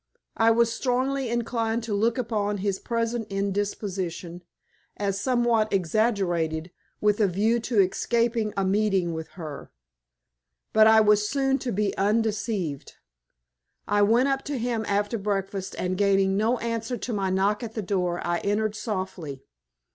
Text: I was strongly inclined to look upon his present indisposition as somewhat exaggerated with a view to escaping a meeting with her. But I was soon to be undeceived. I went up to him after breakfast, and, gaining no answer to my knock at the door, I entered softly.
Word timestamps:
I 0.37 0.49
was 0.49 0.73
strongly 0.73 1.29
inclined 1.29 1.83
to 1.83 1.93
look 1.93 2.17
upon 2.17 2.57
his 2.57 2.79
present 2.79 3.27
indisposition 3.29 4.41
as 4.97 5.21
somewhat 5.21 5.71
exaggerated 5.71 6.71
with 6.99 7.19
a 7.19 7.27
view 7.27 7.59
to 7.59 7.79
escaping 7.79 8.51
a 8.57 8.65
meeting 8.65 9.13
with 9.13 9.27
her. 9.37 9.69
But 10.73 10.87
I 10.87 11.01
was 11.01 11.29
soon 11.29 11.59
to 11.59 11.71
be 11.71 11.95
undeceived. 11.99 12.95
I 13.87 14.01
went 14.01 14.27
up 14.27 14.41
to 14.45 14.57
him 14.57 14.85
after 14.87 15.19
breakfast, 15.19 15.75
and, 15.77 15.95
gaining 15.95 16.35
no 16.35 16.57
answer 16.57 16.97
to 16.97 17.13
my 17.13 17.29
knock 17.29 17.61
at 17.61 17.75
the 17.75 17.83
door, 17.83 18.25
I 18.25 18.39
entered 18.39 18.73
softly. 18.73 19.43